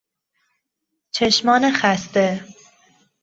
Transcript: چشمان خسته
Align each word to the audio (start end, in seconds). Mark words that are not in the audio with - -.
چشمان 1.11 1.71
خسته 1.71 2.43